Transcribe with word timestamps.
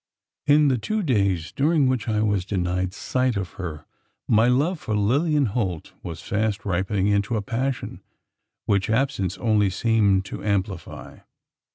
In 0.47 0.69
the 0.69 0.79
two 0.79 1.03
days 1.03 1.51
during 1.51 1.85
which 1.87 2.07
I 2.07 2.21
was 2.23 2.43
denied 2.43 2.91
sight 2.95 3.37
of 3.37 3.51
her 3.61 3.85
my 4.27 4.47
love 4.47 4.79
for 4.79 4.95
Lilian 4.95 5.45
Holt 5.45 5.93
was 6.01 6.23
fast 6.23 6.65
ripening 6.65 7.05
into 7.05 7.37
a 7.37 7.41
passion 7.43 8.01
which 8.65 8.89
absence 8.89 9.37
only 9.37 9.69
seemed 9.69 10.25
to 10.25 10.43
amplify. 10.43 11.19